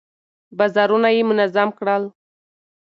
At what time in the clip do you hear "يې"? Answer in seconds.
1.15-1.21